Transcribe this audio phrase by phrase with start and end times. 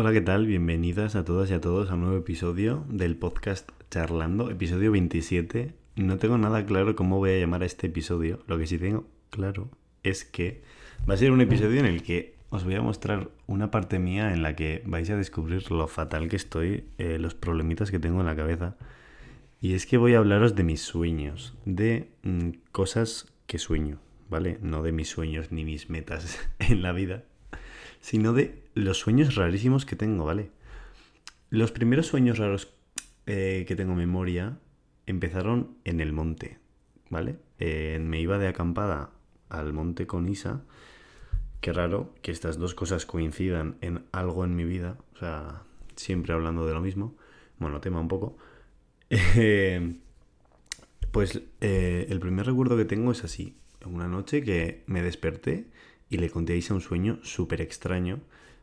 [0.00, 0.46] Hola, ¿qué tal?
[0.46, 5.74] Bienvenidas a todas y a todos a un nuevo episodio del podcast Charlando, episodio 27.
[5.96, 8.38] No tengo nada claro cómo voy a llamar a este episodio.
[8.46, 9.68] Lo que sí tengo claro
[10.04, 10.62] es que
[11.10, 14.32] va a ser un episodio en el que os voy a mostrar una parte mía
[14.32, 18.20] en la que vais a descubrir lo fatal que estoy, eh, los problemitas que tengo
[18.20, 18.76] en la cabeza.
[19.60, 23.98] Y es que voy a hablaros de mis sueños, de mm, cosas que sueño,
[24.30, 24.60] ¿vale?
[24.62, 27.24] No de mis sueños ni mis metas en la vida,
[28.00, 30.50] sino de los sueños rarísimos que tengo, ¿vale?
[31.50, 32.72] Los primeros sueños raros
[33.26, 34.58] eh, que tengo en memoria
[35.06, 36.58] empezaron en el monte,
[37.10, 37.36] ¿vale?
[37.58, 39.10] Eh, me iba de acampada
[39.48, 40.62] al monte con Isa.
[41.60, 45.62] Qué raro que estas dos cosas coincidan en algo en mi vida, o sea,
[45.96, 47.16] siempre hablando de lo mismo.
[47.58, 48.36] Bueno, tema un poco.
[49.10, 49.96] Eh,
[51.10, 53.56] pues el primer recuerdo que tengo es así.
[53.86, 55.66] Una noche que me desperté
[56.10, 58.20] y le conté a Isa un sueño súper extraño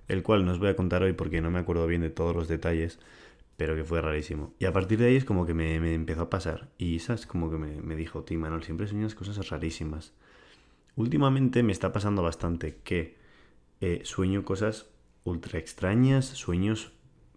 [0.08, 2.36] el cual no os voy a contar hoy porque no me acuerdo bien de todos
[2.36, 3.00] los detalles,
[3.58, 4.54] pero que fue rarísimo.
[4.60, 6.70] Y a partir de ahí es como que me, empezó a pasar.
[6.78, 10.14] Y es como que me, dijo, Tim Manuel, siempre sueñas cosas rarísimas.
[10.96, 13.18] Últimamente me está pasando bastante que
[13.82, 14.88] eh, sueño cosas
[15.24, 16.92] ultra extrañas, sueños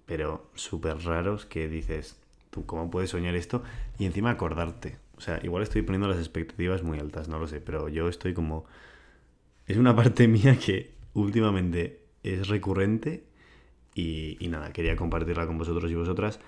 [0.07, 2.19] pero súper raros que dices,
[2.51, 3.63] ¿tú cómo puedes soñar esto?
[3.99, 4.97] Y encima acordarte.
[5.17, 8.35] O sea, igual estoy poniendo las expectativas muy altas, no lo sé, pero yo estoy
[8.35, 8.65] como...
[9.69, 13.25] Es una parte mía que últimamente es recurrente
[13.95, 16.41] y, nada, quería compartirla con vosotros y vosotras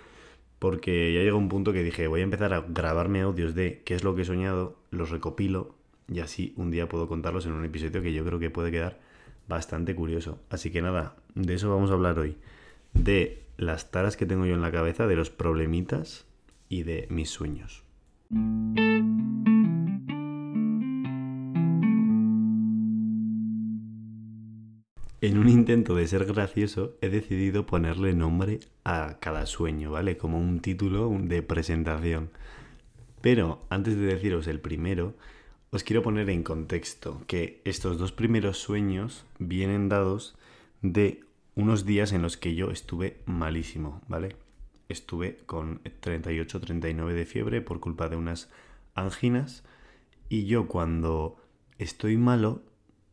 [0.58, 3.94] porque ya llegó un punto que dije, voy a empezar a grabarme audios de qué
[3.94, 5.74] es lo que he soñado, los recopilo
[6.06, 9.00] y así un día puedo contarlos en un episodio que yo creo que puede quedar
[9.48, 10.38] bastante curioso.
[10.50, 12.36] Así que nada, de eso vamos a hablar hoy.
[12.92, 16.26] De las taras que tengo yo en la cabeza, de los problemitas
[16.68, 17.84] y de mis sueños.
[25.22, 30.16] En un intento de ser gracioso, he decidido ponerle nombre a cada sueño, ¿vale?
[30.16, 32.30] Como un título de presentación.
[33.20, 35.14] Pero antes de deciros el primero,
[35.72, 40.38] os quiero poner en contexto que estos dos primeros sueños vienen dados
[40.80, 41.20] de
[41.54, 44.36] unos días en los que yo estuve malísimo, ¿vale?
[44.88, 48.48] Estuve con 38-39 de fiebre por culpa de unas
[48.94, 49.64] anginas
[50.30, 51.36] y yo cuando
[51.78, 52.62] estoy malo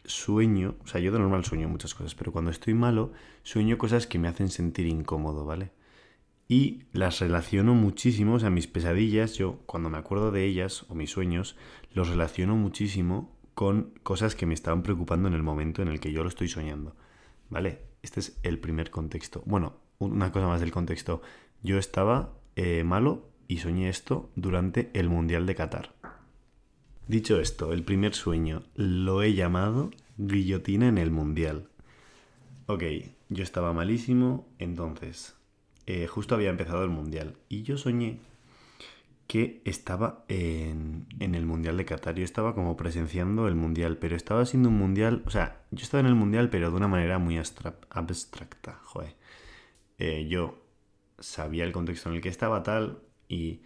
[0.07, 3.11] sueño, o sea, yo de normal sueño muchas cosas, pero cuando estoy malo,
[3.43, 5.71] sueño cosas que me hacen sentir incómodo, ¿vale?
[6.47, 10.95] Y las relaciono muchísimo, o sea, mis pesadillas, yo cuando me acuerdo de ellas o
[10.95, 11.57] mis sueños,
[11.93, 16.11] los relaciono muchísimo con cosas que me estaban preocupando en el momento en el que
[16.11, 16.95] yo lo estoy soñando,
[17.49, 17.81] ¿vale?
[18.01, 19.43] Este es el primer contexto.
[19.45, 21.21] Bueno, una cosa más del contexto.
[21.63, 25.93] Yo estaba eh, malo y soñé esto durante el Mundial de Qatar.
[27.07, 31.69] Dicho esto, el primer sueño lo he llamado guillotina en el mundial.
[32.65, 32.83] Ok,
[33.29, 35.33] yo estaba malísimo, entonces
[35.85, 38.19] eh, justo había empezado el mundial y yo soñé
[39.27, 42.15] que estaba en, el mundial de Qatar.
[42.15, 46.01] Yo estaba como presenciando el mundial, pero estaba siendo un mundial, o sea, yo estaba
[46.01, 49.15] en el mundial, pero de una manera muy abstracta, joder.
[49.97, 50.61] Eh, yo
[51.19, 53.61] sabía el contexto en el que estaba tal y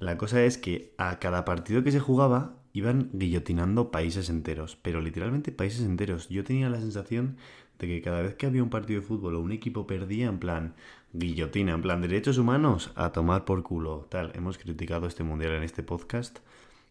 [0.00, 5.00] la cosa es que a cada partido que se jugaba iban guillotinando países enteros, pero
[5.00, 6.28] literalmente países enteros.
[6.28, 7.36] Yo tenía la sensación
[7.78, 10.38] de que cada vez que había un partido de fútbol o un equipo perdía, en
[10.38, 10.74] plan
[11.12, 14.32] guillotina, en plan derechos humanos, a tomar por culo, tal.
[14.34, 16.38] Hemos criticado este mundial en este podcast.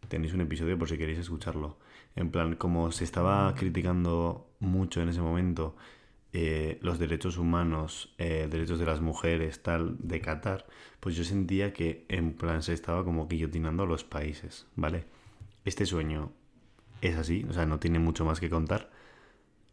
[0.08, 1.78] Tenéis un episodio por si queréis escucharlo.
[2.16, 5.76] En plan, como se estaba criticando mucho en ese momento
[6.34, 10.66] eh, los derechos humanos, eh, derechos de las mujeres, tal, de Qatar,
[11.00, 15.06] pues yo sentía que en plan se estaba como guillotinando los países, ¿vale?
[15.66, 16.32] Este sueño
[17.02, 18.90] es así, o sea, no tiene mucho más que contar.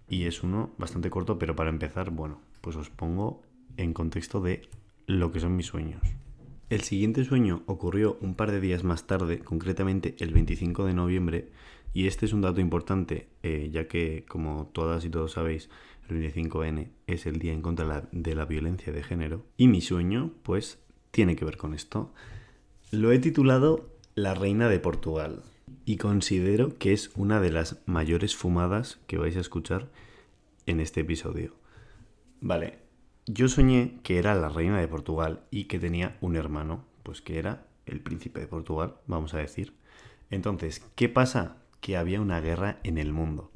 [0.08, 3.42] Y es uno bastante corto, pero para empezar, bueno, pues os pongo
[3.76, 4.68] en contexto de
[5.06, 6.02] lo que son mis sueños.
[6.68, 11.48] El siguiente sueño ocurrió un par de días más tarde, concretamente el 25 de noviembre,
[11.94, 15.70] y este es un dato importante, eh, ya que, como todas y todos sabéis,
[16.08, 20.32] el 25N es el Día en contra de la Violencia de Género, y mi sueño,
[20.42, 20.78] pues,
[21.12, 22.12] tiene que ver con esto.
[22.90, 25.42] Lo he titulado La Reina de Portugal
[25.86, 29.88] y considero que es una de las mayores fumadas que vais a escuchar
[30.66, 31.54] en este episodio.
[32.42, 32.80] Vale,
[33.24, 37.38] yo soñé que era la reina de Portugal y que tenía un hermano, pues que
[37.38, 39.72] era el príncipe de Portugal, vamos a decir.
[40.28, 41.56] Entonces, ¿qué pasa?
[41.80, 43.52] Que había una guerra en el mundo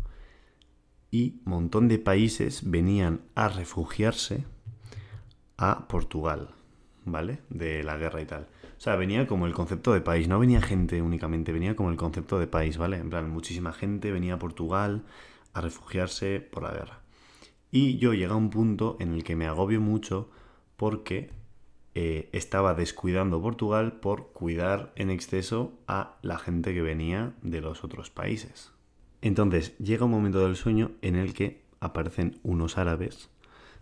[1.11, 4.45] y montón de países venían a refugiarse
[5.57, 6.51] a Portugal,
[7.05, 7.41] ¿vale?
[7.49, 8.47] De la guerra y tal.
[8.81, 11.99] O sea, venía como el concepto de país, no venía gente únicamente, venía como el
[11.99, 12.97] concepto de país, ¿vale?
[12.97, 15.03] En plan, muchísima gente venía a Portugal
[15.53, 17.01] a refugiarse por la guerra.
[17.71, 20.31] Y yo llegué a un punto en el que me agobio mucho
[20.79, 21.29] porque
[21.95, 27.85] eh, estaba descuidando Portugal por cuidar en exceso a la gente que venía de los
[27.85, 28.73] otros países.
[29.21, 33.29] Entonces llega un momento del sueño en el que aparecen unos árabes.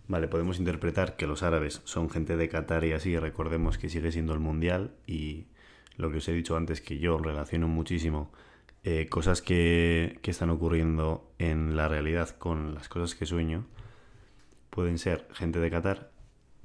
[0.09, 4.11] Vale, podemos interpretar que los árabes son gente de Qatar y así, recordemos que sigue
[4.11, 5.49] siendo el mundial y
[5.97, 8.33] lo que os he dicho antes que yo relaciono muchísimo
[8.85, 13.67] eh, cosas que, que están ocurriendo en la realidad con las cosas que sueño.
[14.71, 16.11] Pueden ser gente de Qatar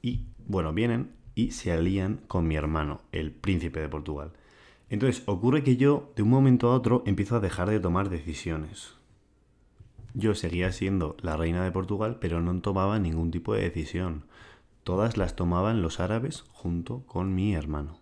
[0.01, 4.31] y, bueno, vienen y se alían con mi hermano, el príncipe de Portugal.
[4.90, 8.95] Entonces ocurre que yo, de un momento a otro, empiezo a dejar de tomar decisiones.
[10.13, 14.25] Yo seguía siendo la reina de Portugal, pero no tomaba ningún tipo de decisión.
[14.83, 17.98] Todas las tomaban los árabes junto con mi hermano.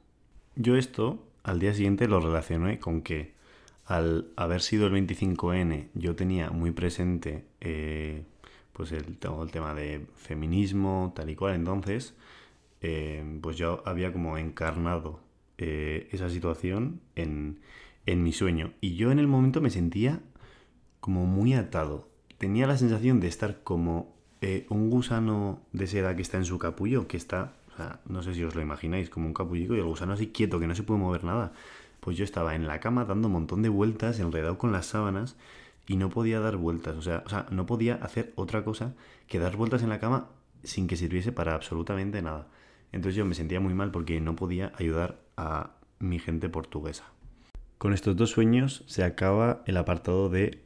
[0.55, 3.33] Yo esto al día siguiente lo relacioné con que
[3.85, 8.23] al haber sido el 25N yo tenía muy presente eh,
[8.73, 12.15] pues el, el tema de feminismo, tal y cual, entonces
[12.81, 15.19] eh, pues yo había como encarnado
[15.57, 17.59] eh, esa situación en,
[18.05, 18.73] en mi sueño.
[18.81, 20.21] Y yo en el momento me sentía
[21.01, 22.07] como muy atado.
[22.37, 26.57] Tenía la sensación de estar como eh, un gusano de seda que está en su
[26.57, 29.79] capullo, que está, o sea, no sé si os lo imagináis, como un capullico y
[29.79, 31.51] el gusano así quieto, que no se puede mover nada.
[31.99, 35.35] Pues yo estaba en la cama dando un montón de vueltas, enredado con las sábanas,
[35.87, 36.95] y no podía dar vueltas.
[36.95, 38.93] O o sea, no podía hacer otra cosa
[39.27, 40.29] que dar vueltas en la cama
[40.63, 42.47] sin que sirviese para absolutamente nada.
[42.91, 47.05] Entonces yo me sentía muy mal porque no podía ayudar a mi gente portuguesa.
[47.77, 50.63] Con estos dos sueños se acaba el apartado de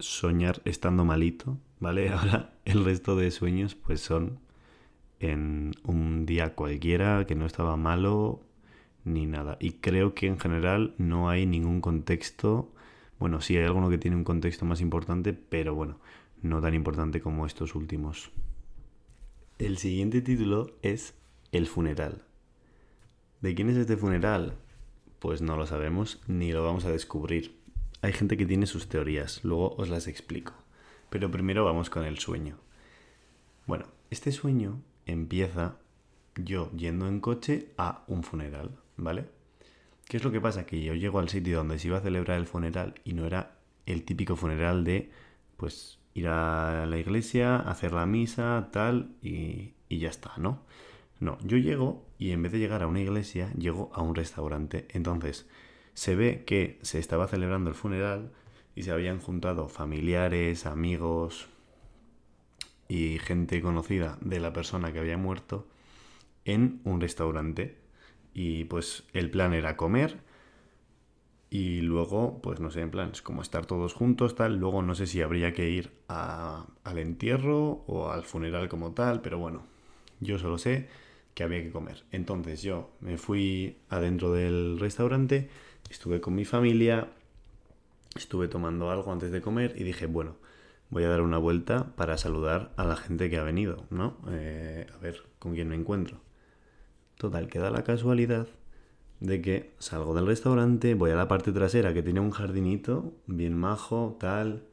[0.00, 2.08] soñar estando malito, ¿vale?
[2.10, 4.38] Ahora el resto de sueños pues son
[5.20, 8.40] en un día cualquiera que no estaba malo
[9.04, 9.56] ni nada.
[9.60, 12.72] Y creo que en general no hay ningún contexto,
[13.18, 15.98] bueno, sí hay alguno que tiene un contexto más importante, pero bueno,
[16.42, 18.30] no tan importante como estos últimos.
[19.58, 21.14] El siguiente título es
[21.52, 22.22] el funeral.
[23.42, 24.54] ¿De quién es este funeral?
[25.18, 27.59] Pues no lo sabemos ni lo vamos a descubrir.
[28.02, 30.54] Hay gente que tiene sus teorías, luego os las explico.
[31.10, 32.56] Pero primero vamos con el sueño.
[33.66, 35.76] Bueno, este sueño empieza
[36.36, 39.26] yo yendo en coche a un funeral, ¿vale?
[40.06, 40.64] ¿Qué es lo que pasa?
[40.64, 43.58] Que yo llego al sitio donde se iba a celebrar el funeral y no era
[43.86, 45.10] el típico funeral de,
[45.56, 50.64] pues, ir a la iglesia, hacer la misa, tal, y, y ya está, ¿no?
[51.20, 54.88] No, yo llego y en vez de llegar a una iglesia, llego a un restaurante.
[54.90, 55.46] Entonces,
[56.00, 58.30] se ve que se estaba celebrando el funeral
[58.74, 61.46] y se habían juntado familiares, amigos
[62.88, 65.68] y gente conocida de la persona que había muerto
[66.46, 67.76] en un restaurante.
[68.32, 70.20] Y pues el plan era comer
[71.50, 74.56] y luego, pues no sé, en plan, es como estar todos juntos, tal.
[74.56, 79.36] Luego no sé si habría que ir al entierro o al funeral como tal, pero
[79.36, 79.64] bueno,
[80.20, 80.88] yo solo sé
[81.34, 82.04] que había que comer.
[82.10, 85.50] Entonces yo me fui adentro del restaurante,
[85.90, 87.08] estuve con mi familia,
[88.16, 90.36] estuve tomando algo antes de comer y dije, bueno,
[90.88, 94.16] voy a dar una vuelta para saludar a la gente que ha venido, ¿no?
[94.28, 96.18] Eh, a ver con quién me encuentro.
[97.16, 98.46] Total, queda la casualidad
[99.20, 103.56] de que salgo del restaurante, voy a la parte trasera que tiene un jardinito bien
[103.56, 104.64] majo, tal,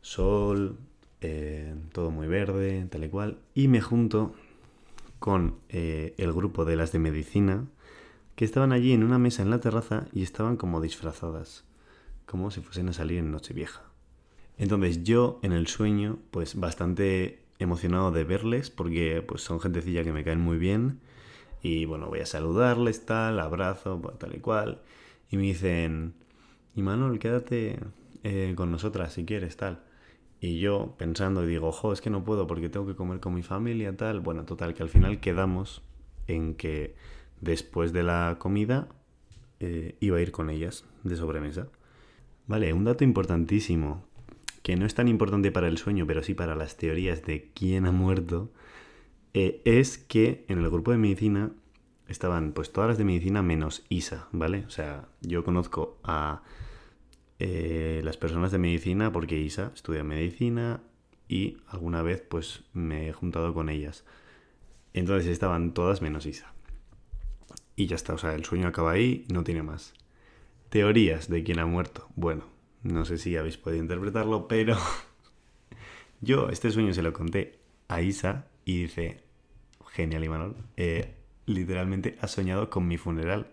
[0.00, 0.78] sol,
[1.20, 4.34] eh, todo muy verde, tal y cual, y me junto
[5.18, 7.66] con eh, el grupo de las de medicina
[8.34, 11.64] que estaban allí en una mesa en la terraza y estaban como disfrazadas,
[12.26, 13.82] como si fuesen a salir en Nochevieja.
[14.58, 20.12] Entonces yo en el sueño, pues bastante emocionado de verles porque pues son gentecilla que
[20.12, 21.00] me caen muy bien
[21.62, 24.80] y bueno, voy a saludarles, tal, abrazo, tal y cual.
[25.30, 26.14] Y me dicen,
[26.74, 27.78] y Manuel, quédate
[28.22, 29.80] eh, con nosotras si quieres, tal.
[30.40, 33.34] Y yo pensando y digo, ojo, es que no puedo porque tengo que comer con
[33.34, 34.20] mi familia, tal.
[34.20, 35.82] Bueno, total, que al final quedamos
[36.26, 36.94] en que
[37.40, 38.88] después de la comida
[39.60, 41.68] eh, iba a ir con ellas de sobremesa.
[42.46, 44.04] Vale, un dato importantísimo,
[44.62, 47.86] que no es tan importante para el sueño, pero sí para las teorías de quién
[47.86, 48.50] ha muerto,
[49.34, 51.52] eh, es que en el grupo de medicina
[52.08, 54.64] estaban pues todas las de medicina menos Isa, ¿vale?
[54.66, 56.42] O sea, yo conozco a
[57.38, 60.82] eh, las personas de medicina, porque Isa estudia medicina
[61.28, 64.04] y alguna vez pues me he juntado con ellas.
[64.92, 66.52] Entonces estaban todas menos Isa.
[67.80, 69.94] Y ya está, o sea, el sueño acaba ahí, no tiene más.
[70.68, 72.06] Teorías de quién ha muerto.
[72.14, 72.44] Bueno,
[72.82, 74.76] no sé si habéis podido interpretarlo, pero
[76.20, 77.58] yo este sueño se lo conté
[77.88, 79.22] a Isa y dice,
[79.92, 81.14] genial Imanol, eh,
[81.46, 83.46] literalmente ha soñado con mi funeral.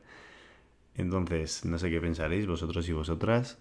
[0.95, 3.57] Entonces, no sé qué pensaréis vosotros y vosotras.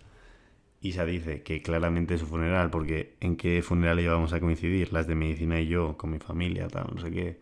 [0.80, 4.92] Isa dice que claramente su funeral, porque ¿en qué funeral íbamos a coincidir?
[4.92, 7.40] Las de medicina y yo, con mi familia, tal, no sé qué.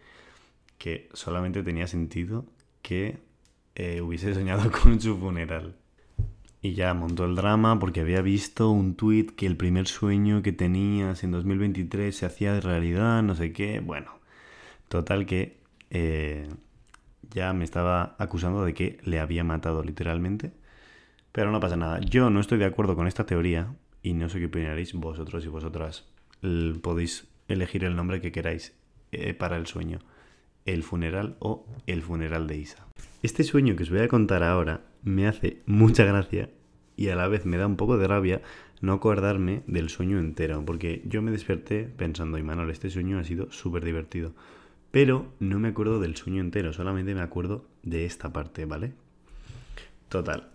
[0.76, 2.44] Que solamente tenía sentido
[2.84, 3.18] que
[3.74, 5.74] eh, hubiese soñado con su funeral.
[6.60, 10.52] Y ya montó el drama porque había visto un tuit que el primer sueño que
[10.52, 13.80] tenías en 2023 se hacía de realidad, no sé qué.
[13.80, 14.12] Bueno,
[14.88, 15.58] total que
[15.90, 16.48] eh,
[17.30, 20.52] ya me estaba acusando de que le había matado literalmente.
[21.32, 22.00] Pero no pasa nada.
[22.00, 25.48] Yo no estoy de acuerdo con esta teoría y no sé qué opinaréis vosotros y
[25.48, 26.06] vosotras.
[26.82, 28.74] podéis elegir el nombre que queráis
[29.12, 29.98] eh, para el sueño.
[30.64, 32.86] El funeral o el funeral de Isa.
[33.22, 36.50] Este sueño que os voy a contar ahora me hace mucha gracia
[36.96, 38.42] y a la vez me da un poco de rabia
[38.80, 43.50] no acordarme del sueño entero, porque yo me desperté pensando, Manuel, este sueño ha sido
[43.50, 44.32] súper divertido,
[44.90, 48.92] pero no me acuerdo del sueño entero, solamente me acuerdo de esta parte, ¿vale?
[50.08, 50.50] Total.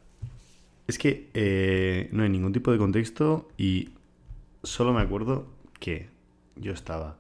[0.87, 3.89] Es que eh, no hay ningún tipo de contexto y
[4.63, 5.47] solo me acuerdo
[5.79, 6.09] que
[6.55, 7.18] yo estaba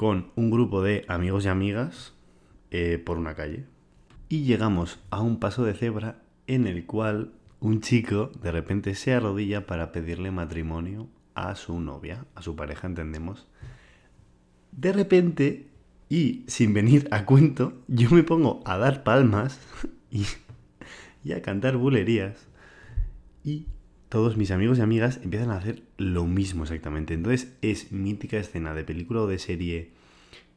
[0.00, 2.14] con un grupo de amigos y amigas
[2.70, 3.66] eh, por una calle
[4.30, 9.12] y llegamos a un paso de cebra en el cual un chico de repente se
[9.12, 13.46] arrodilla para pedirle matrimonio a su novia, a su pareja, entendemos.
[14.72, 15.68] De repente,
[16.08, 19.60] y sin venir a cuento, yo me pongo a dar palmas
[20.10, 20.24] y,
[21.24, 22.48] y a cantar bulerías.
[23.44, 23.66] Y
[24.10, 27.14] todos mis amigos y amigas empiezan a hacer lo mismo exactamente.
[27.14, 29.92] Entonces es mítica escena de película o de serie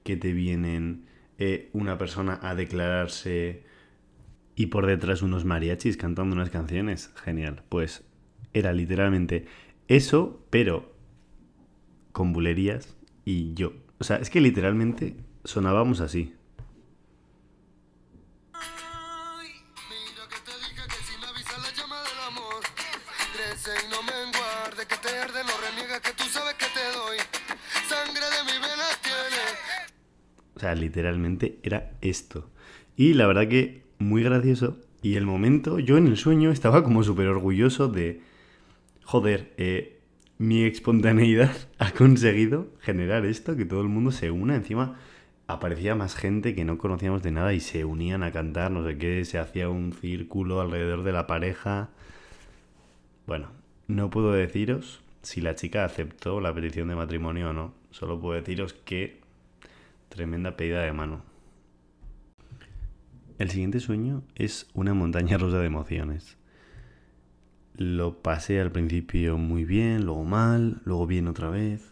[0.03, 1.05] que te vienen
[1.37, 3.63] eh, una persona a declararse
[4.55, 7.11] y por detrás unos mariachis cantando unas canciones.
[7.23, 7.63] Genial.
[7.69, 8.03] Pues
[8.53, 9.45] era literalmente
[9.87, 10.91] eso, pero
[12.11, 13.73] con bulerías y yo.
[13.99, 16.33] O sea, es que literalmente sonábamos así.
[30.63, 32.49] Sea, literalmente era esto.
[32.95, 34.77] Y la verdad que muy gracioso.
[35.01, 38.21] Y el momento, yo en el sueño estaba como súper orgulloso de,
[39.03, 39.99] joder, eh,
[40.37, 44.55] mi espontaneidad ha conseguido generar esto, que todo el mundo se una.
[44.55, 44.97] Encima
[45.47, 48.97] aparecía más gente que no conocíamos de nada y se unían a cantar, no sé
[48.97, 51.89] qué, se hacía un círculo alrededor de la pareja.
[53.27, 53.49] Bueno,
[53.87, 57.73] no puedo deciros si la chica aceptó la petición de matrimonio o no.
[57.91, 59.22] Solo puedo deciros que
[60.13, 61.23] tremenda pedida de mano.
[63.39, 66.37] El siguiente sueño es una montaña rusa de emociones.
[67.75, 71.91] Lo pasé al principio muy bien, luego mal, luego bien otra vez.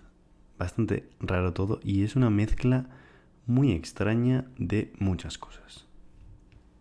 [0.60, 2.88] Bastante raro todo y es una mezcla
[3.48, 5.88] muy extraña de muchas cosas.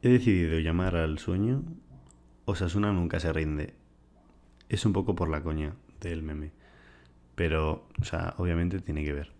[0.02, 1.62] He decidido llamar al sueño
[2.44, 3.74] Osasuna nunca se rinde.
[4.68, 6.52] Es un poco por la coña del meme.
[7.34, 9.39] Pero, o sea, obviamente tiene que ver.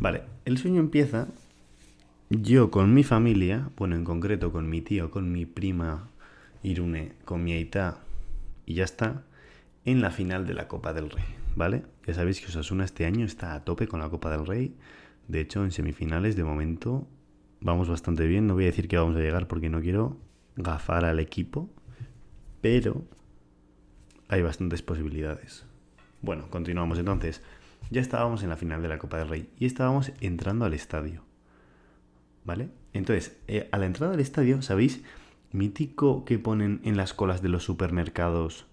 [0.00, 1.28] Vale, el sueño empieza
[2.28, 6.10] yo con mi familia, bueno, en concreto con mi tío, con mi prima
[6.62, 7.98] Irune, con mi Aita
[8.66, 9.24] y ya está,
[9.84, 11.24] en la final de la Copa del Rey,
[11.54, 11.84] ¿vale?
[12.06, 14.74] Ya sabéis que Osasuna este año está a tope con la Copa del Rey.
[15.28, 17.06] De hecho, en semifinales de momento
[17.60, 18.46] vamos bastante bien.
[18.46, 20.18] No voy a decir que vamos a llegar porque no quiero
[20.56, 21.70] gafar al equipo,
[22.60, 23.04] pero
[24.28, 25.64] hay bastantes posibilidades.
[26.20, 27.42] Bueno, continuamos entonces.
[27.90, 31.22] Ya estábamos en la final de la Copa del Rey y estábamos entrando al estadio.
[32.46, 32.68] ¿vale?
[32.94, 35.02] Entonces, eh, a la entrada del estadio, ¿sabéis?
[35.52, 38.66] Mítico que ponen en las colas de los supermercados,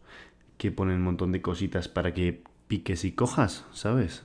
[0.58, 4.24] que ponen un montón de cositas para que piques y cojas, ¿sabes?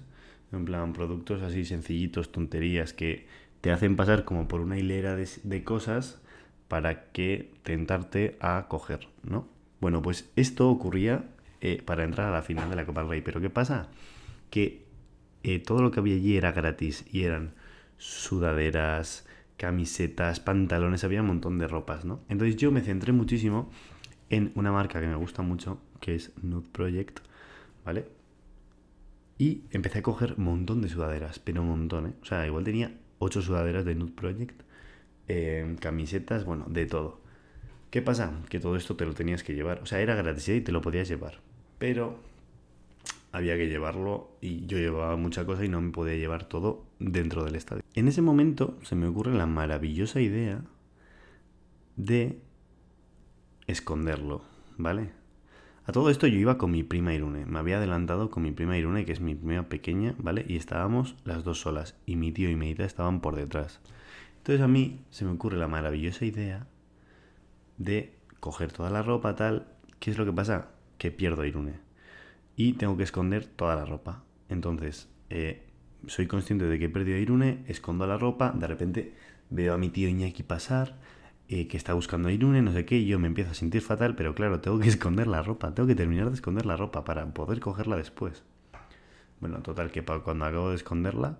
[0.52, 3.26] En plan, productos así sencillitos, tonterías, que
[3.60, 6.20] te hacen pasar como por una hilera de, cosas
[6.68, 9.48] para que tentarte a coger, ¿no?
[9.80, 11.24] Bueno, pues esto ocurría
[11.60, 13.20] eh, para entrar a la final de la Copa del Rey.
[13.22, 13.88] Pero ¿qué pasa?
[14.50, 14.86] Que
[15.42, 17.54] eh, todo lo que había allí era gratis y eran
[17.96, 19.26] sudaderas,
[19.56, 22.20] camisetas, pantalones, había un montón de ropas, ¿no?
[22.28, 23.70] Entonces yo me centré muchísimo
[24.30, 27.20] en una marca que me gusta mucho, que es Nude Project,
[27.84, 28.06] ¿vale?
[29.38, 32.12] Y empecé a coger un montón de sudaderas, pero un montón, ¿eh?
[32.22, 34.62] O sea, igual tenía ocho sudaderas de Nude Project,
[35.28, 37.20] eh, camisetas, bueno, de todo.
[37.90, 38.32] ¿Qué pasa?
[38.48, 39.80] Que todo esto te lo tenías que llevar.
[39.82, 41.40] O sea, era gratis y te lo podías llevar.
[41.78, 42.18] Pero
[43.32, 47.44] había que llevarlo y yo llevaba mucha cosa y no me podía llevar todo dentro
[47.44, 47.82] del estadio.
[47.94, 50.62] En ese momento se me ocurre la maravillosa idea
[51.96, 52.40] de
[53.66, 54.42] esconderlo,
[54.76, 55.10] ¿vale?
[55.84, 58.76] A todo esto yo iba con mi prima Irune, me había adelantado con mi prima
[58.76, 60.44] Irune, que es mi prima pequeña, ¿vale?
[60.46, 63.80] Y estábamos las dos solas, y mi tío y mi hija estaban por detrás.
[64.38, 66.66] Entonces a mí se me ocurre la maravillosa idea
[67.78, 69.66] de coger toda la ropa tal.
[69.98, 70.68] ¿Qué es lo que pasa?
[70.98, 71.87] Que pierdo a Irune.
[72.58, 74.24] Y tengo que esconder toda la ropa.
[74.48, 75.62] Entonces, eh,
[76.08, 79.14] soy consciente de que he perdido a Irune, escondo la ropa, de repente
[79.48, 80.96] veo a mi tío Iñaki pasar,
[81.48, 83.80] eh, que está buscando a Irune, no sé qué, y yo me empiezo a sentir
[83.80, 87.04] fatal, pero claro, tengo que esconder la ropa, tengo que terminar de esconder la ropa
[87.04, 88.42] para poder cogerla después.
[89.40, 91.38] Bueno, total, que cuando acabo de esconderla,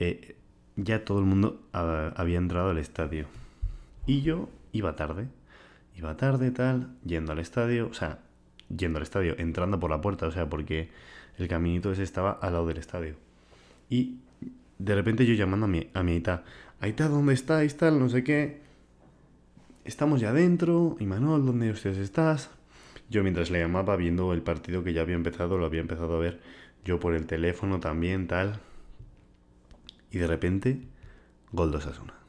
[0.00, 0.36] eh,
[0.76, 3.24] ya todo el mundo había entrado al estadio.
[4.04, 5.28] Y yo iba tarde.
[5.96, 8.18] Iba tarde, tal, yendo al estadio, o sea,
[8.76, 10.90] yendo al estadio, entrando por la puerta, o sea, porque
[11.38, 13.16] el caminito ese estaba al lado del estadio.
[13.88, 14.18] Y
[14.78, 16.44] de repente yo llamando a mi, a mi Aita,
[16.80, 17.76] Aita, ¿dónde estáis?
[17.76, 18.60] Tal, no sé qué.
[19.84, 20.96] Estamos ya adentro.
[20.98, 22.50] Y Manuel, ¿dónde ustedes estás?
[23.08, 26.18] Yo mientras le llamaba viendo el partido que ya había empezado, lo había empezado a
[26.18, 26.40] ver
[26.84, 28.60] yo por el teléfono también, tal.
[30.10, 30.80] Y de repente,
[31.52, 32.21] gol de.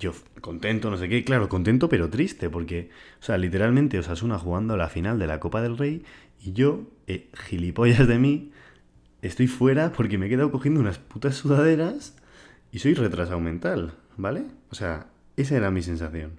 [0.00, 2.88] Yo contento, no sé qué, claro, contento pero triste, porque,
[3.20, 6.02] o sea, literalmente Osasuna jugando la final de la Copa del Rey
[6.42, 8.50] y yo, eh, gilipollas de mí,
[9.20, 12.16] estoy fuera porque me he quedado cogiendo unas putas sudaderas
[12.72, 14.44] y soy retrasado mental, ¿vale?
[14.70, 16.32] O sea, esa era mi sensación.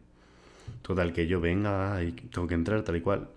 [0.81, 3.29] Total, que yo venga y tengo que entrar tal y cual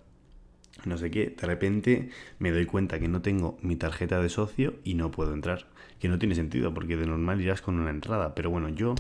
[0.87, 4.75] no sé qué, de repente me doy cuenta que no tengo mi tarjeta de socio
[4.85, 5.66] y no puedo entrar.
[5.99, 8.35] Que no tiene sentido, porque de normal irás con una entrada.
[8.35, 8.95] Pero bueno, yo,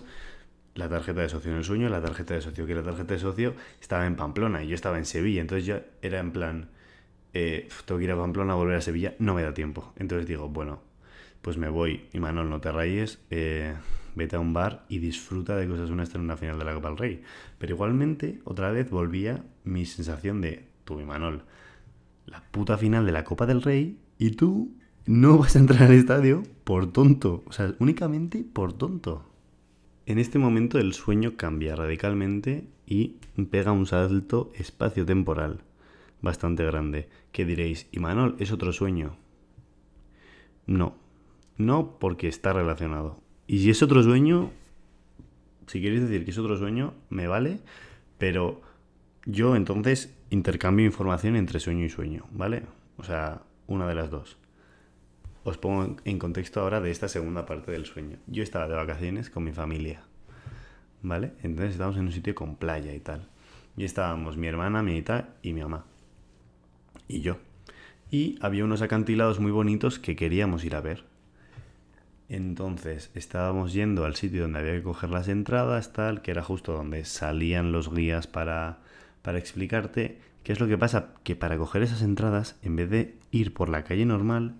[0.74, 3.20] la tarjeta de socio en el sueño, la tarjeta de socio, que la tarjeta de
[3.20, 5.40] socio estaba en Pamplona y yo estaba en Sevilla.
[5.40, 6.70] Entonces ya era en plan,
[7.32, 9.92] eh, tengo que ir a Pamplona, volver a Sevilla, no me da tiempo.
[9.96, 10.80] Entonces digo, bueno,
[11.42, 12.06] pues me voy.
[12.12, 13.74] Y Manol, no te rayes, eh,
[14.14, 16.88] vete a un bar y disfruta de cosas una en una final de la Copa
[16.88, 17.22] del Rey.
[17.58, 21.42] Pero igualmente, otra vez volvía mi sensación de, tú, Manol
[22.26, 24.72] la puta final de la Copa del Rey y tú
[25.06, 27.42] no vas a entrar al estadio por tonto.
[27.46, 29.24] O sea, únicamente por tonto.
[30.06, 33.16] En este momento el sueño cambia radicalmente y
[33.50, 35.62] pega un salto espacio-temporal
[36.20, 37.08] bastante grande.
[37.32, 37.88] ¿Qué diréis?
[37.90, 39.16] ¿Y Manol es otro sueño?
[40.66, 40.96] No.
[41.56, 43.20] No porque está relacionado.
[43.46, 44.50] Y si es otro sueño,
[45.66, 47.60] si queréis decir que es otro sueño, me vale,
[48.18, 48.60] pero
[49.24, 52.62] yo entonces intercambio información entre sueño y sueño, ¿vale?
[52.98, 54.36] O sea, una de las dos.
[55.44, 58.16] Os pongo en contexto ahora de esta segunda parte del sueño.
[58.26, 60.02] Yo estaba de vacaciones con mi familia,
[61.02, 61.32] ¿vale?
[61.42, 63.28] Entonces estábamos en un sitio con playa y tal.
[63.76, 65.84] Y estábamos mi hermana, mi hija y mi mamá.
[67.08, 67.36] Y yo.
[68.10, 71.04] Y había unos acantilados muy bonitos que queríamos ir a ver.
[72.28, 76.72] Entonces estábamos yendo al sitio donde había que coger las entradas, tal, que era justo
[76.72, 78.78] donde salían los guías para
[79.24, 83.14] para explicarte qué es lo que pasa, que para coger esas entradas, en vez de
[83.30, 84.56] ir por la calle normal,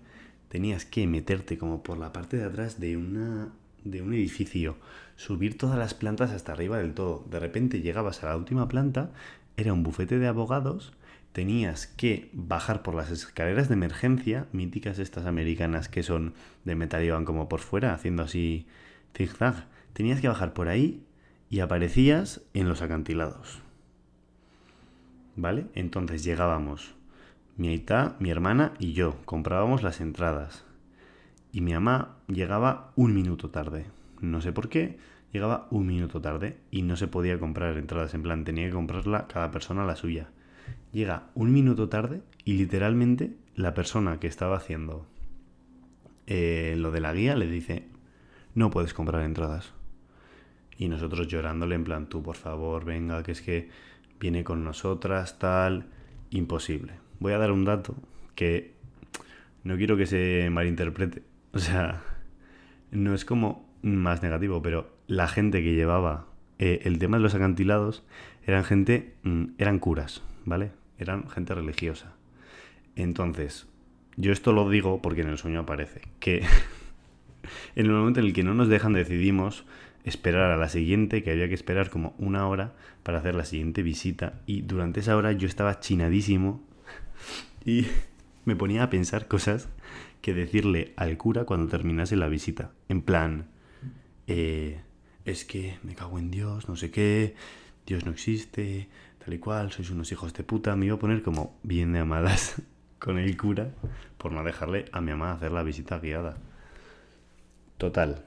[0.49, 3.49] tenías que meterte como por la parte de atrás de una
[3.83, 4.77] de un edificio,
[5.15, 7.23] subir todas las plantas hasta arriba del todo.
[7.29, 9.11] De repente llegabas a la última planta,
[9.57, 10.93] era un bufete de abogados,
[11.33, 17.03] tenías que bajar por las escaleras de emergencia, míticas estas americanas que son de metal
[17.03, 18.65] y van como por fuera, haciendo así
[19.15, 19.67] zigzag.
[19.93, 21.03] Tenías que bajar por ahí
[21.51, 23.61] y aparecías en los acantilados.
[25.35, 25.65] ¿vale?
[25.75, 26.95] Entonces llegábamos
[27.57, 30.65] mi aita, mi hermana y yo, comprábamos las entradas.
[31.51, 33.85] Y mi mamá llegaba un minuto tarde.
[34.19, 34.97] No sé por qué,
[35.31, 38.13] llegaba un minuto tarde y no se podía comprar entradas.
[38.13, 40.29] En plan, tenía que comprarla cada persona la suya.
[40.91, 45.05] Llega un minuto tarde y literalmente la persona que estaba haciendo
[46.27, 47.87] eh, lo de la guía le dice,
[48.53, 49.73] no puedes comprar entradas.
[50.77, 53.69] Y nosotros llorándole en plan, tú por favor, venga, que es que
[54.19, 55.87] viene con nosotras, tal,
[56.31, 57.04] imposible.
[57.19, 57.95] Voy a dar un dato
[58.35, 58.73] que
[59.63, 61.23] no quiero que se malinterprete.
[61.53, 62.01] O sea,
[62.91, 66.27] no es como más negativo, pero la gente que llevaba
[66.59, 68.03] eh, el tema de los acantilados
[68.45, 70.71] eran gente, mm, eran curas, ¿vale?
[70.97, 72.13] Eran gente religiosa.
[72.95, 73.67] Entonces,
[74.17, 76.37] yo esto lo digo porque en el sueño aparece, que
[77.75, 79.65] en el momento en el que no nos dejan decidimos
[80.03, 82.73] esperar a la siguiente, que había que esperar como una hora
[83.03, 84.33] para hacer la siguiente visita.
[84.45, 86.63] Y durante esa hora yo estaba chinadísimo
[87.65, 87.87] y
[88.45, 89.69] me ponía a pensar cosas
[90.21, 92.71] que decirle al cura cuando terminase la visita.
[92.89, 93.47] En plan,
[94.27, 94.81] eh,
[95.25, 97.35] es que me cago en Dios, no sé qué,
[97.85, 98.89] Dios no existe,
[99.23, 100.75] tal y cual, sois unos hijos de puta.
[100.75, 102.61] Me iba a poner como bien de amadas
[102.99, 103.71] con el cura
[104.17, 106.37] por no dejarle a mi mamá hacer la visita guiada.
[107.77, 108.25] Total,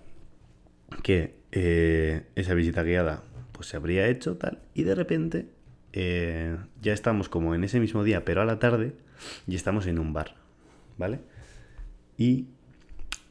[1.03, 5.49] que eh, esa visita guiada pues se habría hecho tal y de repente
[5.93, 8.95] eh, ya estamos como en ese mismo día pero a la tarde
[9.47, 10.35] y estamos en un bar
[10.97, 11.21] vale
[12.17, 12.47] y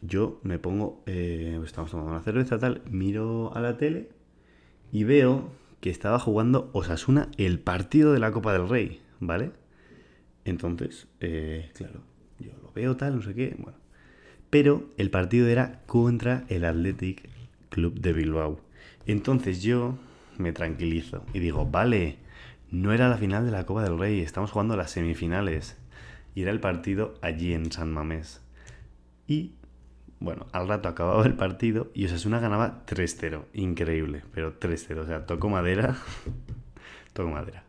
[0.02, 4.10] yo me pongo eh, estamos tomando una cerveza tal miro a la tele
[4.92, 9.52] y veo que estaba jugando Osasuna el partido de la Copa del Rey vale
[10.46, 12.02] Entonces, eh, claro,
[12.40, 13.78] yo lo veo tal, no sé qué, bueno.
[14.50, 17.30] Pero el partido era contra el Athletic
[17.70, 18.62] Club de Bilbao.
[19.06, 19.98] Entonces yo
[20.38, 22.18] me tranquilizo y digo, vale,
[22.72, 25.78] no era la final de la Copa del Rey, estamos jugando las semifinales.
[26.36, 28.42] Y era el partido allí en San Mamés.
[29.28, 29.54] Y
[30.20, 33.46] bueno, al rato acababa el partido y Osasuna ganaba 3-0.
[33.54, 35.00] Increíble, pero 3-0.
[35.00, 35.96] O sea, toco madera.
[37.14, 37.64] toco madera.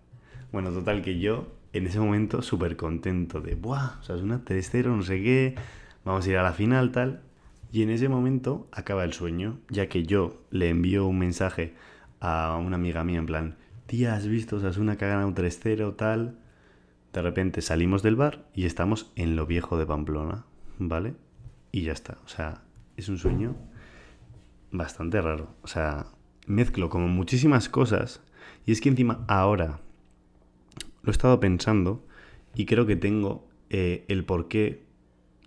[0.53, 4.01] Bueno, total que yo en ese momento súper contento de, ¡buah!
[4.01, 5.55] Osasuna 3-0, no sé qué.
[6.05, 7.23] Vamos a ir a la final, tal.
[7.71, 11.75] Y en ese momento acaba el sueño, ya que yo le envío un mensaje
[12.21, 16.39] a una amiga mía en plan, tía, ¿has visto Osasuna que ha ganado 3-0, tal?
[17.13, 20.45] De repente salimos del bar y estamos en lo viejo de Pamplona,
[20.79, 21.15] ¿vale?
[21.73, 22.19] Y ya está.
[22.25, 22.63] O sea,
[22.97, 23.57] es un sueño
[24.71, 25.55] bastante raro.
[25.63, 26.07] O sea,
[26.47, 28.23] mezclo como muchísimas cosas.
[28.67, 29.81] Y es que encima ahora
[31.03, 32.05] lo he estado pensando
[32.55, 34.85] y creo que tengo eh, el por qué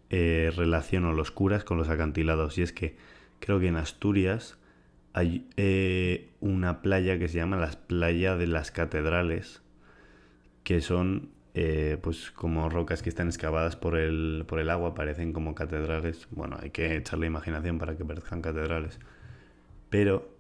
[0.10, 2.58] eh, relaciono los curas con los acantilados.
[2.58, 2.96] Y es que
[3.40, 4.58] creo que en Asturias
[5.14, 9.62] hay eh, una playa que se llama las playas de las catedrales,
[10.64, 15.34] que son eh, pues como rocas que están excavadas por el, por el agua, parecen
[15.34, 16.28] como catedrales.
[16.32, 19.00] Bueno, hay que echarle imaginación para que parezcan catedrales.
[19.90, 20.34] Pero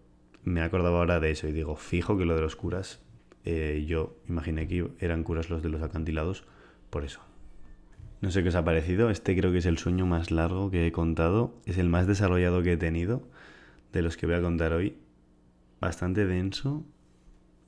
[0.44, 3.02] me acordaba ahora de eso y digo, fijo que lo de los curas,
[3.44, 6.46] eh, yo imaginé que eran curas los de los acantilados,
[6.90, 7.22] por eso.
[8.22, 10.88] No sé qué os ha parecido, este creo que es el sueño más largo que
[10.88, 13.24] he contado, es el más desarrollado que he tenido
[13.92, 14.96] de los que voy a contar hoy.
[15.80, 16.86] Bastante denso,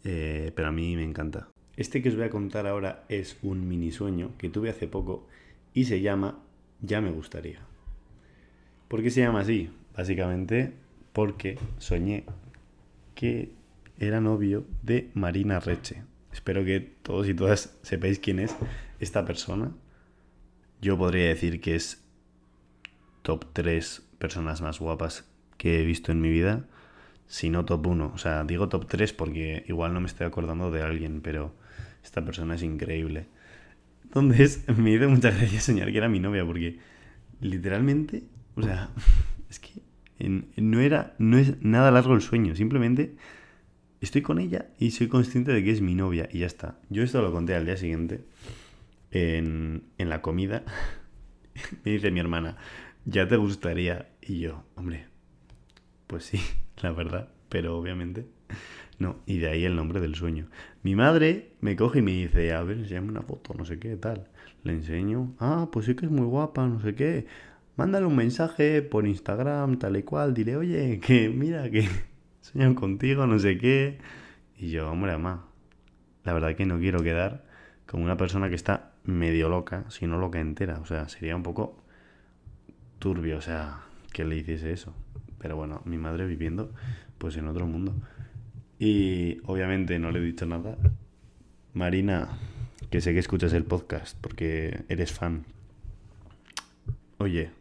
[0.03, 1.49] eh, pero a mí me encanta.
[1.75, 5.27] Este que os voy a contar ahora es un mini sueño que tuve hace poco
[5.73, 6.39] y se llama
[6.81, 7.59] Ya me gustaría.
[8.87, 9.71] ¿Por qué se llama así?
[9.95, 10.73] Básicamente
[11.13, 12.25] porque soñé
[13.15, 13.51] que
[13.97, 16.03] era novio de Marina Reche.
[16.31, 18.55] Espero que todos y todas sepáis quién es
[18.99, 19.71] esta persona.
[20.81, 22.03] Yo podría decir que es
[23.21, 25.32] top 3 personas más guapas
[25.63, 26.65] que he visto en mi vida,
[27.25, 28.11] si no top 1.
[28.13, 31.55] O sea, digo top 3 porque igual no me estoy acordando de alguien, pero
[32.03, 33.27] esta persona es increíble.
[34.03, 36.79] Entonces, me hizo mucha gracia soñar que era mi novia, porque
[37.39, 38.23] literalmente,
[38.55, 38.89] o sea,
[39.49, 39.81] es que
[40.57, 43.15] no era, no es nada largo el sueño, simplemente
[44.01, 46.77] estoy con ella y soy consciente de que es mi novia y ya está.
[46.89, 48.25] Yo esto lo conté al día siguiente
[49.11, 50.63] en, en la comida.
[51.85, 52.57] me dice mi hermana,
[53.05, 54.09] ya te gustaría.
[54.21, 55.12] Y yo, hombre,
[56.13, 56.39] pues sí,
[56.83, 58.27] la verdad, pero obviamente
[58.99, 59.15] no.
[59.25, 60.45] Y de ahí el nombre del sueño.
[60.83, 63.95] Mi madre me coge y me dice, a ver, enséñame una foto, no sé qué,
[63.97, 64.27] tal.
[64.61, 67.25] Le enseño, ah, pues sí que es muy guapa, no sé qué.
[67.77, 70.35] Mándale un mensaje por Instagram, tal y cual.
[70.35, 71.89] Dile, oye, que mira, que
[72.41, 73.97] sueñan contigo, no sé qué.
[74.55, 75.47] Y yo, hombre, mamá,
[76.25, 77.43] la verdad que no quiero quedar
[77.87, 80.77] como una persona que está medio loca, si no loca entera.
[80.79, 81.83] O sea, sería un poco
[82.99, 83.81] turbio, o sea,
[84.13, 84.93] que le hiciese eso.
[85.43, 86.71] Pero bueno, mi madre viviendo
[87.17, 87.93] pues en otro mundo.
[88.79, 90.77] Y obviamente no le he dicho nada.
[91.73, 92.29] Marina,
[92.89, 95.45] que sé que escuchas el podcast porque eres fan.
[97.17, 97.51] Oye,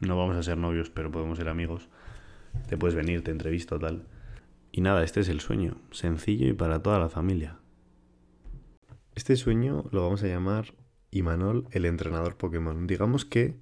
[0.00, 1.88] no vamos a ser novios, pero podemos ser amigos.
[2.68, 4.04] Te puedes venir, te entrevisto, tal.
[4.70, 7.56] Y nada, este es el sueño, sencillo y para toda la familia.
[9.14, 10.74] Este sueño lo vamos a llamar
[11.10, 12.86] Imanol, el entrenador Pokémon.
[12.86, 13.56] Digamos que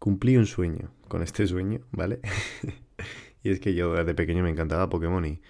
[0.00, 2.20] cumplí un sueño con este sueño, ¿vale?
[3.44, 5.40] y es que yo desde pequeño me encantaba Pokémon y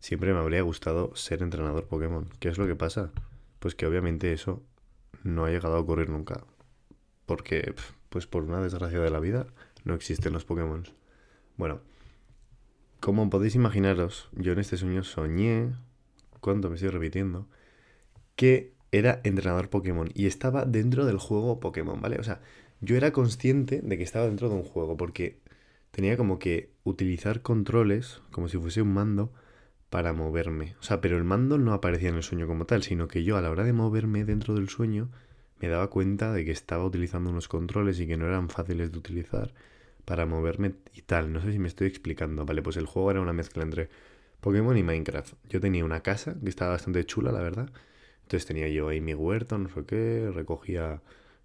[0.00, 2.28] siempre me habría gustado ser entrenador Pokémon.
[2.40, 3.12] ¿Qué es lo que pasa?
[3.60, 4.64] Pues que obviamente eso
[5.22, 6.44] no ha llegado a ocurrir nunca.
[7.26, 7.74] Porque,
[8.08, 9.46] pues por una desgracia de la vida,
[9.84, 10.84] no existen los Pokémon.
[11.56, 11.82] Bueno,
[13.00, 15.74] como podéis imaginaros, yo en este sueño soñé,
[16.40, 17.46] cuánto me estoy repitiendo,
[18.36, 22.18] que era entrenador Pokémon y estaba dentro del juego Pokémon, ¿vale?
[22.18, 22.40] O sea,
[22.80, 25.40] yo era consciente de que estaba dentro de un juego porque
[25.90, 29.32] tenía como que utilizar controles como si fuese un mando
[29.90, 30.76] para moverme.
[30.80, 33.36] O sea, pero el mando no aparecía en el sueño como tal, sino que yo
[33.36, 35.10] a la hora de moverme dentro del sueño
[35.60, 38.98] me daba cuenta de que estaba utilizando unos controles y que no eran fáciles de
[38.98, 39.54] utilizar
[40.04, 41.32] para moverme y tal.
[41.32, 42.44] No sé si me estoy explicando.
[42.46, 43.88] Vale, pues el juego era una mezcla entre
[44.40, 45.34] Pokémon y Minecraft.
[45.48, 47.70] Yo tenía una casa que estaba bastante chula, la verdad.
[48.22, 51.02] Entonces tenía yo ahí mi huerto, no sé qué, recogía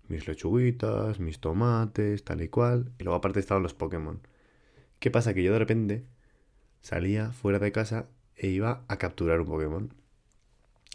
[0.08, 2.92] mis lechuguitas, mis tomates, tal y cual.
[3.00, 4.22] Y luego aparte estaban los Pokémon.
[5.00, 5.34] ¿Qué pasa?
[5.34, 6.06] Que yo de repente
[6.82, 9.94] salía fuera de casa e iba a capturar un Pokémon.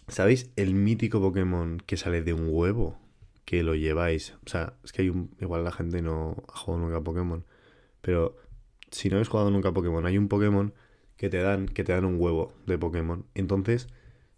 [0.08, 2.98] ¿Sabéis el mítico Pokémon que sale de un huevo?
[3.44, 4.34] Que lo lleváis.
[4.46, 5.30] O sea, es que hay un.
[5.40, 7.44] Igual la gente no ha jugado nunca a Pokémon.
[8.00, 8.36] Pero
[8.90, 10.72] si no habéis jugado nunca a Pokémon, hay un Pokémon
[11.16, 13.26] que te dan, que te dan un huevo de Pokémon.
[13.34, 13.88] Entonces,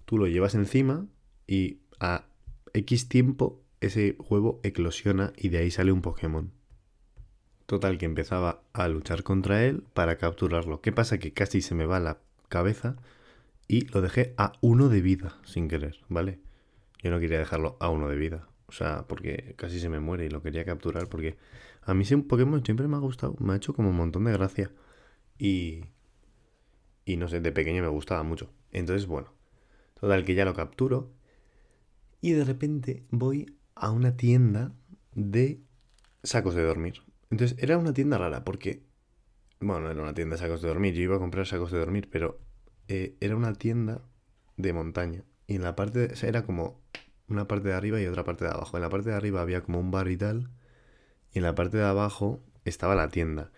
[0.05, 1.07] tú lo llevas encima
[1.47, 2.25] y a
[2.73, 6.53] X tiempo ese huevo eclosiona y de ahí sale un Pokémon.
[7.67, 10.81] Total, que empezaba a luchar contra él para capturarlo.
[10.81, 11.19] ¿Qué pasa?
[11.19, 12.97] Que casi se me va la cabeza
[13.69, 16.41] y lo dejé a uno de vida, sin querer, ¿vale?
[17.03, 18.49] Yo no quería dejarlo a uno de vida.
[18.67, 21.37] O sea, porque casi se me muere y lo quería capturar porque
[21.83, 24.33] a mí un Pokémon siempre me ha gustado, me ha hecho como un montón de
[24.33, 24.73] gracia.
[25.39, 25.85] Y...
[27.05, 28.53] Y no sé, de pequeño me gustaba mucho.
[28.73, 29.33] Entonces, bueno,
[29.99, 31.13] total que ya lo capturo.
[32.21, 34.73] Y de repente voy a una tienda
[35.15, 35.61] de
[36.23, 37.03] sacos de dormir.
[37.31, 38.83] Entonces era una tienda rara porque,
[39.61, 42.09] bueno, era una tienda de sacos de dormir, yo iba a comprar sacos de dormir,
[42.11, 42.41] pero
[42.89, 44.03] eh, era una tienda
[44.57, 45.25] de montaña.
[45.47, 46.81] Y en la parte, de, era como
[47.29, 48.77] una parte de arriba y otra parte de abajo.
[48.77, 50.51] En la parte de arriba había como un bar y tal,
[51.33, 53.53] y en la parte de abajo estaba la tienda.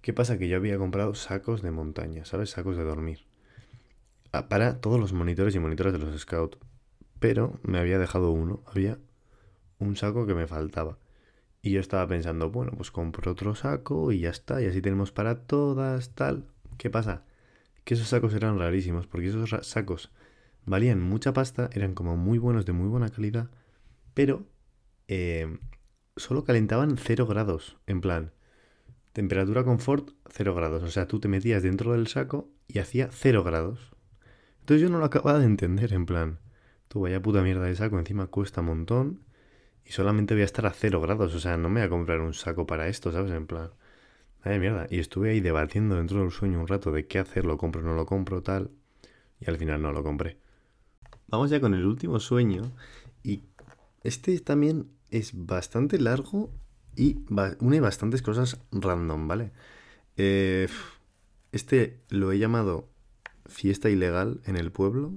[0.00, 0.38] ¿Qué pasa?
[0.38, 2.50] Que yo había comprado sacos de montaña, ¿sabes?
[2.50, 3.26] Sacos de dormir.
[4.32, 6.58] Ah, para todos los monitores y monitores de los scouts.
[7.18, 8.62] Pero me había dejado uno.
[8.66, 8.98] Había
[9.78, 10.98] un saco que me faltaba.
[11.62, 15.12] Y yo estaba pensando, bueno, pues compro otro saco y ya está, y así tenemos
[15.12, 16.46] para todas, tal.
[16.76, 17.24] ¿Qué pasa?
[17.84, 20.12] Que esos sacos eran rarísimos, porque esos sacos
[20.66, 23.50] valían mucha pasta, eran como muy buenos, de muy buena calidad,
[24.14, 24.46] pero
[25.08, 25.58] eh,
[26.16, 28.32] solo calentaban 0 grados, en plan,
[29.12, 33.42] temperatura confort 0 grados, o sea, tú te metías dentro del saco y hacía 0
[33.42, 33.96] grados.
[34.60, 36.38] Entonces yo no lo acababa de entender, en plan,
[36.88, 39.27] tú vaya puta mierda de saco, encima cuesta un montón
[39.84, 41.34] y solamente voy a estar a cero grados.
[41.34, 43.32] O sea, no me voy a comprar un saco para esto, ¿sabes?
[43.32, 43.70] En plan,
[44.42, 44.86] ay mierda.
[44.90, 47.94] Y estuve ahí debatiendo dentro del sueño un rato de qué hacer, lo compro, no
[47.94, 48.70] lo compro, tal.
[49.40, 50.38] Y al final no lo compré.
[51.28, 52.72] Vamos ya con el último sueño.
[53.22, 53.42] Y
[54.02, 56.50] este también es bastante largo
[56.96, 57.18] y
[57.60, 59.52] une bastantes cosas random, ¿vale?
[60.16, 60.68] Eh,
[61.52, 62.88] este lo he llamado
[63.46, 65.14] fiesta ilegal en el pueblo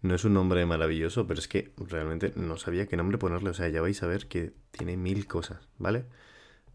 [0.00, 3.50] no es un nombre maravilloso, pero es que realmente no sabía qué nombre ponerle.
[3.50, 6.06] O sea, ya vais a ver que tiene mil cosas, ¿vale?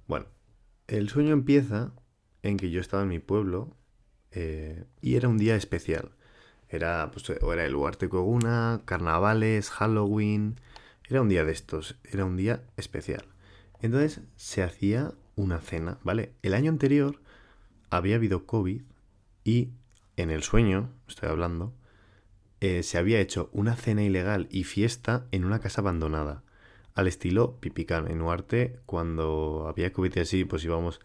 [0.07, 0.25] Bueno,
[0.87, 1.93] el sueño empieza
[2.41, 3.77] en que yo estaba en mi pueblo
[4.31, 6.11] eh, y era un día especial.
[6.67, 10.59] Era, pues, era el Huarte Coguna, carnavales, Halloween.
[11.07, 13.25] Era un día de estos, era un día especial.
[13.81, 16.33] Entonces se hacía una cena, ¿vale?
[16.41, 17.21] El año anterior
[17.89, 18.81] había habido COVID
[19.43, 19.69] y
[20.17, 21.73] en el sueño, estoy hablando,
[22.63, 26.43] eh, se había hecho una cena ilegal y fiesta en una casa abandonada,
[26.93, 28.09] al estilo Pipicán.
[28.09, 31.01] En Huarte, cuando había COVID así, pues íbamos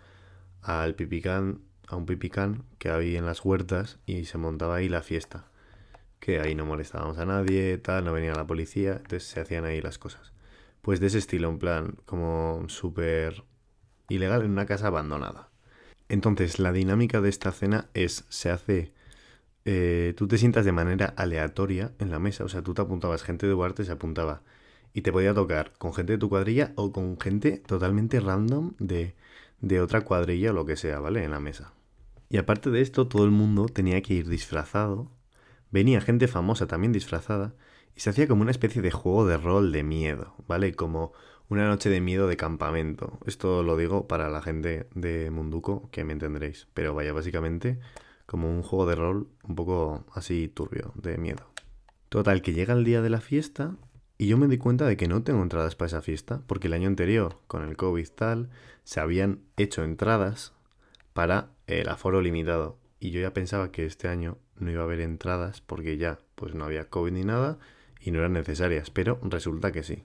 [0.63, 5.03] al Pipicán, a un Pipicán que había en las huertas y se montaba ahí la
[5.03, 5.49] fiesta.
[6.21, 9.81] Que ahí no molestábamos a nadie, tal, no venía la policía, entonces se hacían ahí
[9.81, 10.33] las cosas.
[10.81, 13.43] Pues de ese estilo, en plan, como súper
[14.09, 15.51] ilegal en una casa abandonada.
[16.09, 18.93] Entonces, la dinámica de esta cena es, se hace
[19.71, 22.43] eh, tú te sientas de manera aleatoria en la mesa.
[22.43, 24.41] O sea, tú te apuntabas, gente de Duarte se apuntaba.
[24.95, 29.15] Y te podía tocar con gente de tu cuadrilla o con gente totalmente random de,
[29.61, 31.23] de otra cuadrilla o lo que sea, ¿vale?
[31.23, 31.75] En la mesa.
[32.31, 35.13] Y aparte de esto, todo el mundo tenía que ir disfrazado.
[35.71, 37.55] Venía gente famosa también disfrazada.
[37.95, 40.73] Y se hacía como una especie de juego de rol de miedo, ¿vale?
[40.73, 41.13] Como
[41.51, 43.19] una noche de miedo de campamento.
[43.27, 46.69] Esto lo digo para la gente de Munduco, que me entenderéis.
[46.73, 47.79] Pero vaya, básicamente
[48.29, 51.51] como un juego de rol un poco así turbio, de miedo.
[52.11, 53.75] Total, que llega el día de la fiesta
[54.19, 56.75] y yo me di cuenta de que no tengo entradas para esa fiesta, porque el
[56.75, 58.51] año anterior, con el COVID tal,
[58.85, 60.53] se habían hecho entradas
[61.15, 62.77] para el aforo limitado.
[63.01, 66.55] Y yo ya pensaba que este año no iba a haber entradas porque ya pues
[66.55, 67.59] no había COVID ni nada
[67.99, 70.05] y no eran necesarias, pero resulta que sí.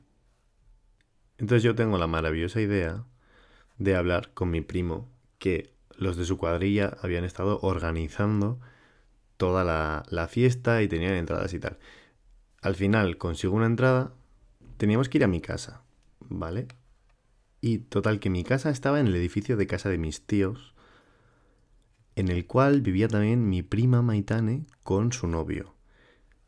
[1.38, 3.04] Entonces yo tengo la maravillosa idea
[3.78, 5.10] de hablar con mi primo
[5.40, 8.60] que los de su cuadrilla habían estado organizando
[9.38, 11.78] toda la, fiesta y tenían entradas y tal.
[12.62, 14.14] Al final consigo una entrada,
[14.78, 15.84] teníamos que ir a mi casa,
[16.22, 16.68] ¿vale?
[17.60, 20.74] Y total que mi casa estaba en el edificio de casa de mis tíos,
[22.16, 25.74] en el cual vivía también mi prima Maitane con su novio.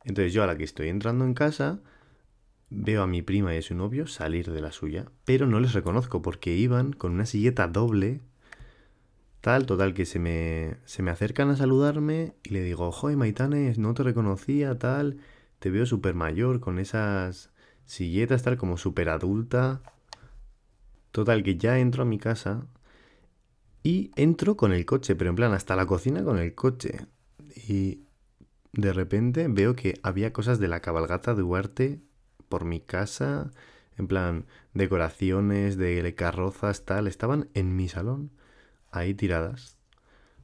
[0.03, 1.79] Entonces yo a la que estoy entrando en casa,
[2.69, 5.73] veo a mi prima y a su novio salir de la suya, pero no les
[5.73, 8.21] reconozco porque iban con una silleta doble
[9.45, 13.75] Tal, total, que se me, se me acercan a saludarme y le digo, joder, Maitane,
[13.77, 15.19] no te reconocía, tal,
[15.59, 17.51] te veo súper mayor con esas
[17.85, 19.83] silletas, tal, como súper adulta.
[21.11, 22.65] Total, que ya entro a mi casa
[23.83, 27.05] y entro con el coche, pero en plan, hasta la cocina con el coche.
[27.67, 28.01] Y
[28.73, 32.01] de repente veo que había cosas de la cabalgata de Huarte
[32.49, 33.51] por mi casa,
[33.95, 38.31] en plan, decoraciones de carrozas, tal, estaban en mi salón
[38.97, 39.77] ahí tiradas.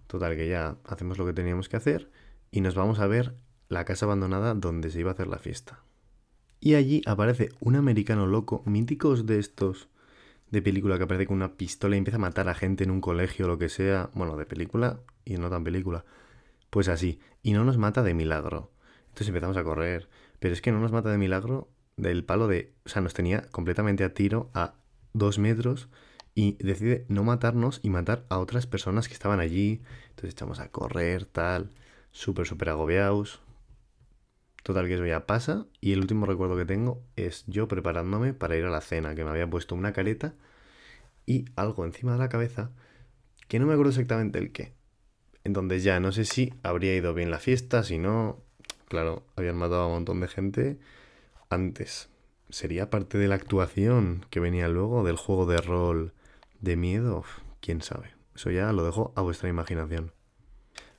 [0.07, 2.11] Total, que ya hacemos lo que teníamos que hacer
[2.51, 3.35] y nos vamos a ver
[3.69, 5.79] la casa abandonada donde se iba a hacer la fiesta.
[6.59, 9.87] Y allí aparece un americano loco, míticos de estos
[10.51, 13.01] de película que aparece con una pistola y empieza a matar a gente en un
[13.01, 14.09] colegio o lo que sea.
[14.13, 16.05] Bueno, de película y no tan película.
[16.69, 17.19] Pues así.
[17.41, 18.71] Y no nos mata de milagro.
[19.07, 20.09] Entonces empezamos a correr.
[20.39, 22.73] Pero es que no nos mata de milagro del palo de...
[22.85, 24.75] O sea, nos tenía completamente a tiro a
[25.13, 25.89] dos metros
[26.33, 29.81] y decide no matarnos y matar a otras personas que estaban allí.
[30.09, 31.71] Entonces echamos a correr, tal,
[32.11, 33.41] súper, súper agobiados.
[34.63, 38.55] Total que eso ya pasa y el último recuerdo que tengo es yo preparándome para
[38.55, 40.35] ir a la cena, que me había puesto una careta
[41.25, 42.71] y algo encima de la cabeza
[43.47, 44.73] que no me acuerdo exactamente el qué.
[45.43, 48.39] En donde ya no sé si habría ido bien la fiesta, si no,
[48.87, 50.77] claro, habían matado a un montón de gente
[51.49, 52.09] antes.
[52.49, 56.13] ¿Sería parte de la actuación que venía luego, del juego de rol
[56.61, 57.23] de miedo?
[57.59, 58.11] ¿Quién sabe?
[58.35, 60.13] Eso ya lo dejo a vuestra imaginación.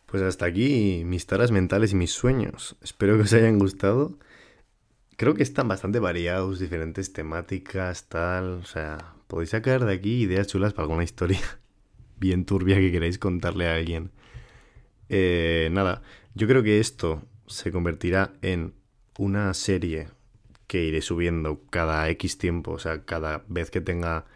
[0.07, 2.77] Pues hasta aquí mis taras mentales y mis sueños.
[2.83, 4.19] Espero que os hayan gustado.
[5.17, 8.59] Creo que están bastante variados, diferentes temáticas, tal.
[8.59, 11.41] O sea, podéis sacar de aquí ideas chulas para alguna historia
[12.19, 14.11] bien turbia que queráis contarle a alguien.
[15.09, 16.03] Eh, nada,
[16.35, 18.75] yo creo que esto se convertirá en
[19.19, 20.09] una serie
[20.67, 24.27] que iré subiendo cada X tiempo, o sea, cada vez que tenga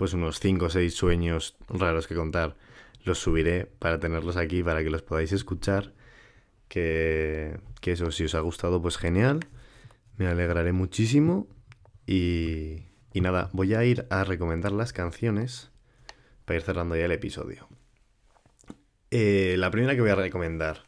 [0.00, 2.56] pues unos 5 o 6 sueños raros que contar
[3.04, 5.92] los subiré para tenerlos aquí, para que los podáis escuchar.
[6.68, 9.40] Que, que eso, si os ha gustado, pues genial.
[10.16, 11.48] Me alegraré muchísimo.
[12.06, 15.70] Y, y nada, voy a ir a recomendar las canciones
[16.46, 17.68] para ir cerrando ya el episodio.
[19.10, 20.86] Eh, la primera que voy a recomendar,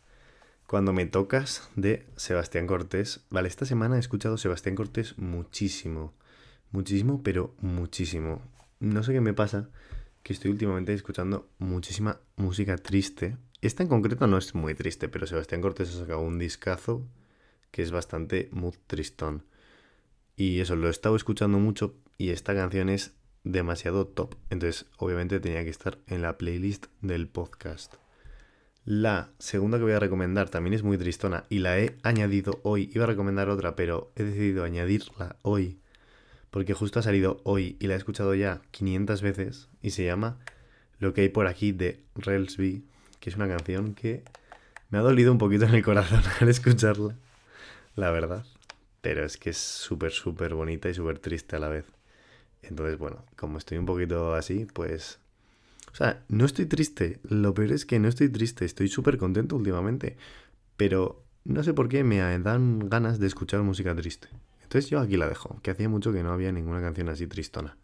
[0.66, 3.26] Cuando me tocas, de Sebastián Cortés.
[3.28, 6.14] Vale, esta semana he escuchado Sebastián Cortés muchísimo.
[6.70, 8.40] Muchísimo, pero muchísimo.
[8.82, 9.70] No sé qué me pasa,
[10.24, 13.36] que estoy últimamente escuchando muchísima música triste.
[13.60, 17.06] Esta en concreto no es muy triste, pero Sebastián Cortés ha sacado un discazo
[17.70, 19.44] que es bastante muy tristón.
[20.34, 23.14] Y eso, lo he estado escuchando mucho y esta canción es
[23.44, 24.34] demasiado top.
[24.50, 27.94] Entonces, obviamente tenía que estar en la playlist del podcast.
[28.84, 32.90] La segunda que voy a recomendar también es muy tristona y la he añadido hoy.
[32.92, 35.78] Iba a recomendar otra, pero he decidido añadirla hoy
[36.52, 40.38] porque justo ha salido hoy y la he escuchado ya 500 veces y se llama
[40.98, 42.84] Lo que hay por aquí de Relsby,
[43.20, 44.22] que es una canción que
[44.90, 47.16] me ha dolido un poquito en el corazón al escucharla,
[47.96, 48.44] la verdad.
[49.00, 51.86] Pero es que es súper, súper bonita y súper triste a la vez.
[52.60, 55.18] Entonces, bueno, como estoy un poquito así, pues...
[55.90, 57.18] O sea, no estoy triste.
[57.22, 58.66] Lo peor es que no estoy triste.
[58.66, 60.16] Estoy súper contento últimamente.
[60.76, 64.28] Pero no sé por qué me dan ganas de escuchar música triste.
[64.72, 67.76] Entonces yo aquí la dejo, que hacía mucho que no había ninguna canción así tristona.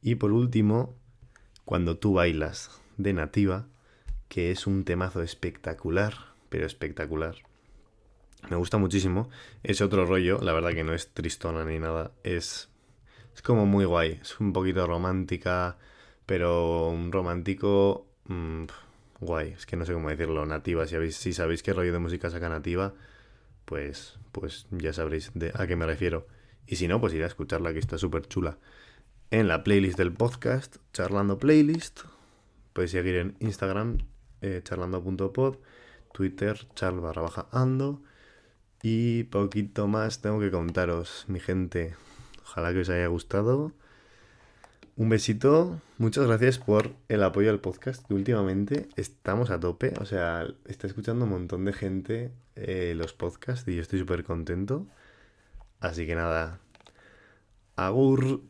[0.00, 0.94] Y por último,
[1.64, 3.66] cuando tú bailas de nativa,
[4.28, 6.14] que es un temazo espectacular,
[6.48, 7.38] pero espectacular.
[8.50, 9.30] Me gusta muchísimo.
[9.64, 12.12] Es otro rollo, la verdad que no es tristona ni nada.
[12.22, 12.68] Es,
[13.34, 14.20] es como muy guay.
[14.22, 15.76] Es un poquito romántica,
[16.24, 18.66] pero un romántico mm,
[19.18, 19.54] guay.
[19.54, 20.46] Es que no sé cómo decirlo.
[20.46, 20.86] Nativa.
[20.86, 22.94] Si, si sabéis qué rollo de música saca nativa,
[23.70, 26.26] pues, pues ya sabréis de a qué me refiero.
[26.66, 28.58] Y si no, pues iré a escucharla, que está súper chula.
[29.30, 32.00] En la playlist del podcast, Charlando Playlist.
[32.72, 33.98] Podéis seguir en Instagram,
[34.40, 35.58] eh, charlando.pod,
[36.12, 38.02] Twitter, charl barra baja ando.
[38.82, 41.94] Y poquito más tengo que contaros, mi gente.
[42.42, 43.72] Ojalá que os haya gustado.
[45.00, 50.46] Un besito, muchas gracias por el apoyo al podcast, últimamente estamos a tope, o sea,
[50.66, 54.86] está escuchando un montón de gente eh, los podcasts y yo estoy súper contento.
[55.80, 56.60] Así que nada,
[57.76, 58.42] agur.